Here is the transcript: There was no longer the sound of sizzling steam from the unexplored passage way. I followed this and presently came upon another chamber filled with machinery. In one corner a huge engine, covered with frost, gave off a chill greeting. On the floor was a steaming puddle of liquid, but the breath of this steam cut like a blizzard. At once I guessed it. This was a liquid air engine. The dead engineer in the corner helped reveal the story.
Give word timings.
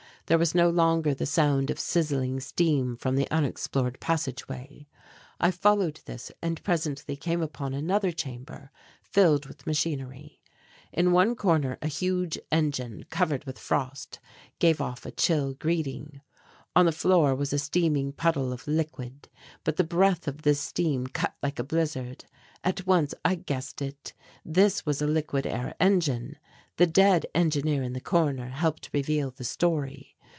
There 0.27 0.37
was 0.39 0.55
no 0.55 0.69
longer 0.69 1.13
the 1.13 1.25
sound 1.25 1.69
of 1.69 1.77
sizzling 1.77 2.39
steam 2.39 2.95
from 2.95 3.17
the 3.17 3.29
unexplored 3.29 3.99
passage 3.99 4.47
way. 4.47 4.87
I 5.41 5.51
followed 5.51 5.99
this 6.05 6.31
and 6.41 6.63
presently 6.63 7.17
came 7.17 7.41
upon 7.41 7.73
another 7.73 8.13
chamber 8.13 8.71
filled 9.03 9.45
with 9.47 9.67
machinery. 9.67 10.39
In 10.93 11.11
one 11.11 11.35
corner 11.35 11.77
a 11.81 11.89
huge 11.89 12.39
engine, 12.49 13.03
covered 13.09 13.43
with 13.43 13.59
frost, 13.59 14.21
gave 14.57 14.79
off 14.79 15.05
a 15.05 15.11
chill 15.11 15.53
greeting. 15.53 16.21
On 16.77 16.85
the 16.85 16.93
floor 16.93 17.35
was 17.35 17.51
a 17.51 17.59
steaming 17.59 18.13
puddle 18.13 18.53
of 18.53 18.65
liquid, 18.65 19.27
but 19.65 19.75
the 19.75 19.83
breath 19.83 20.29
of 20.29 20.43
this 20.43 20.61
steam 20.61 21.07
cut 21.07 21.35
like 21.43 21.59
a 21.59 21.63
blizzard. 21.65 22.23
At 22.63 22.87
once 22.87 23.13
I 23.25 23.35
guessed 23.35 23.81
it. 23.81 24.13
This 24.45 24.85
was 24.85 25.01
a 25.01 25.07
liquid 25.07 25.45
air 25.45 25.75
engine. 25.81 26.37
The 26.77 26.87
dead 26.87 27.25
engineer 27.35 27.83
in 27.83 27.91
the 27.91 27.99
corner 27.99 28.47
helped 28.47 28.91
reveal 28.93 29.29
the 29.31 29.43
story. 29.43 30.15